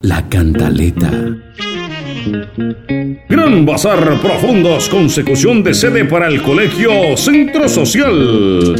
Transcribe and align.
La 0.00 0.28
cantaleta. 0.28 1.10
Gran 3.28 3.66
Bazar 3.66 4.20
Profundos, 4.22 4.88
consecución 4.88 5.64
de 5.64 5.74
sede 5.74 6.04
para 6.04 6.28
el 6.28 6.40
Colegio 6.40 7.16
Centro 7.16 7.68
Social. 7.68 8.76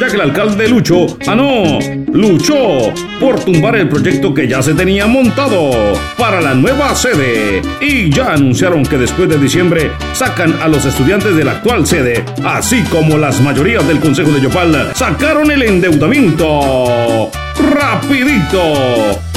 Ya 0.00 0.06
que 0.06 0.14
el 0.14 0.20
alcalde 0.22 0.68
Lucho, 0.68 1.18
ah 1.26 1.34
no, 1.34 1.78
luchó 2.10 2.90
por 3.20 3.38
tumbar 3.44 3.76
el 3.76 3.90
proyecto 3.90 4.32
que 4.32 4.48
ya 4.48 4.62
se 4.62 4.72
tenía 4.72 5.06
montado 5.06 5.72
para 6.16 6.40
la 6.40 6.54
nueva 6.54 6.94
sede. 6.94 7.60
Y 7.82 8.08
ya 8.08 8.32
anunciaron 8.32 8.82
que 8.82 8.96
después 8.96 9.28
de 9.28 9.36
diciembre 9.36 9.90
sacan 10.14 10.54
a 10.62 10.68
los 10.68 10.86
estudiantes 10.86 11.36
de 11.36 11.44
la 11.44 11.52
actual 11.52 11.86
sede, 11.86 12.24
así 12.46 12.82
como 12.84 13.18
las 13.18 13.42
mayorías 13.42 13.86
del 13.86 14.00
Consejo 14.00 14.30
de 14.30 14.40
Yopal, 14.40 14.92
sacaron 14.94 15.50
el 15.50 15.64
endeudamiento. 15.64 17.30
¡Rapidito! 17.60 19.31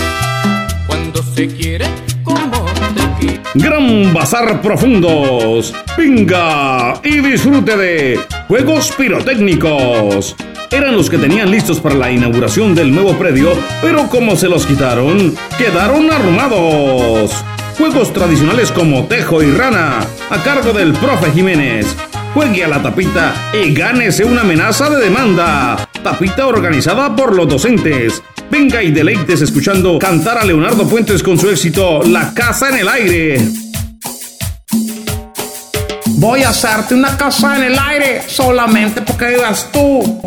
Se 1.36 1.47
quiere 1.47 1.86
como 2.23 2.65
Gran 3.55 4.13
Bazar 4.13 4.62
Profundos. 4.62 5.73
Venga 5.98 6.94
y 7.03 7.20
disfrute 7.20 7.75
de 7.75 8.20
juegos 8.48 8.94
pirotécnicos. 8.98 10.35
Eran 10.71 10.95
los 10.95 11.09
que 11.09 11.17
tenían 11.17 11.52
listos 11.52 11.81
para 11.81 11.95
la 11.95 12.11
inauguración 12.11 12.73
del 12.73 12.94
nuevo 12.94 13.17
predio, 13.17 13.49
pero 13.81 14.08
como 14.08 14.38
se 14.38 14.48
los 14.48 14.66
quitaron, 14.66 15.35
quedaron 15.58 16.09
arrumados. 16.09 17.44
Juegos 17.77 18.13
tradicionales 18.13 18.72
como 18.72 19.05
Tejo 19.05 19.44
y 19.44 19.52
Rana, 19.52 20.05
a 20.30 20.44
cargo 20.44 20.72
del 20.72 20.94
profe 20.94 21.31
Jiménez. 21.31 21.95
Juegue 22.33 22.63
a 22.63 22.70
la 22.70 22.81
tapita 22.81 23.52
y 23.53 23.73
gánese 23.73 24.23
una 24.23 24.41
amenaza 24.41 24.89
de 24.89 25.03
demanda. 25.03 25.89
Tapita 26.02 26.47
organizada 26.47 27.13
por 27.13 27.36
los 27.36 27.47
docentes. 27.47 28.23
Venga 28.58 28.82
y 28.82 28.90
deleites 28.90 29.41
escuchando 29.41 30.00
cantar 30.00 30.38
a 30.38 30.45
Leonardo 30.45 30.88
Puentes 30.88 31.22
con 31.22 31.38
su 31.38 31.50
éxito 31.50 32.02
La 32.04 32.34
Casa 32.34 32.70
en 32.70 32.78
el 32.78 32.88
Aire. 32.88 33.41
Voy 36.12 36.42
a 36.44 36.50
hacerte 36.52 36.95
una 36.95 37.17
casa 37.17 37.58
en 37.58 37.64
el 37.64 37.78
aire 37.78 38.22
solamente 38.25 39.02
porque 39.02 39.28
vivas 39.28 39.70
tú. 39.73 40.22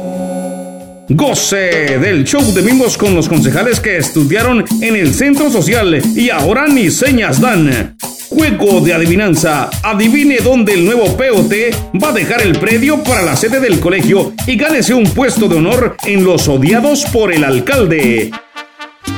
Goce 1.08 1.98
del 1.98 2.24
show 2.24 2.42
de 2.52 2.60
mimos 2.60 2.98
con 2.98 3.14
los 3.14 3.30
concejales 3.30 3.80
que 3.80 3.96
estudiaron 3.96 4.62
en 4.82 4.94
el 4.94 5.14
centro 5.14 5.50
social 5.50 5.98
y 6.14 6.28
ahora 6.28 6.66
ni 6.68 6.90
señas 6.90 7.40
dan. 7.40 7.96
Juego 8.28 8.80
de 8.80 8.92
adivinanza. 8.92 9.70
Adivine 9.82 10.38
dónde 10.38 10.74
el 10.74 10.84
nuevo 10.84 11.16
POT 11.16 11.52
va 12.02 12.10
a 12.10 12.12
dejar 12.12 12.42
el 12.42 12.58
predio 12.58 13.02
para 13.02 13.22
la 13.22 13.36
sede 13.36 13.58
del 13.58 13.80
colegio 13.80 14.32
y 14.46 14.56
gánese 14.56 14.92
un 14.92 15.04
puesto 15.04 15.48
de 15.48 15.56
honor 15.56 15.96
en 16.04 16.24
los 16.24 16.46
odiados 16.46 17.06
por 17.06 17.32
el 17.32 17.42
alcalde. 17.42 18.30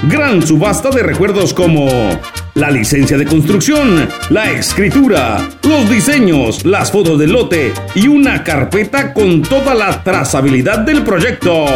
Gran 0.09 0.47
subasta 0.47 0.91
de 0.91 1.03
recuerdos 1.03 1.53
como 1.53 1.89
la 2.55 2.71
licencia 2.71 3.19
de 3.19 3.27
construcción, 3.27 4.09
la 4.31 4.51
escritura, 4.53 5.49
los 5.65 5.91
diseños, 5.91 6.65
las 6.65 6.93
fotos 6.93 7.19
del 7.19 7.33
lote 7.33 7.73
y 7.97 8.07
una 8.07 8.45
carpeta 8.45 9.13
con 9.13 9.43
toda 9.43 9.75
la 9.75 10.05
trazabilidad 10.05 10.79
del 10.81 11.03
proyecto. 11.03 11.67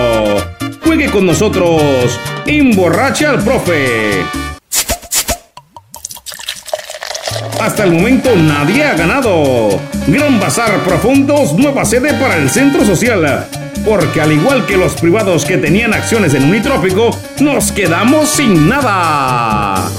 Juegue 0.84 1.10
con 1.10 1.26
nosotros. 1.26 2.18
Emborracha 2.46 3.30
al 3.30 3.42
profe. 3.42 4.43
Hasta 7.64 7.84
el 7.84 7.92
momento 7.92 8.36
nadie 8.36 8.84
ha 8.84 8.92
ganado. 8.92 9.80
Gran 10.06 10.38
Bazar 10.38 10.84
Profundos, 10.84 11.54
nueva 11.54 11.86
sede 11.86 12.12
para 12.12 12.36
el 12.36 12.50
centro 12.50 12.84
social. 12.84 13.46
Porque 13.86 14.20
al 14.20 14.32
igual 14.32 14.66
que 14.66 14.76
los 14.76 14.92
privados 14.96 15.46
que 15.46 15.56
tenían 15.56 15.94
acciones 15.94 16.34
en 16.34 16.44
Unitrópico, 16.44 17.18
nos 17.40 17.72
quedamos 17.72 18.28
sin 18.28 18.68
nada. 18.68 19.90